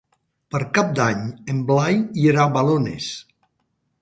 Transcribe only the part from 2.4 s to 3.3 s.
a Balones.